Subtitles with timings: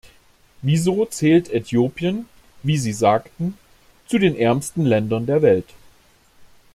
[0.63, 2.25] Wieso zählt Äthiopien,
[2.63, 3.55] wie Sie sagten,
[4.07, 5.69] zu den ärmsten Ländern der Welt?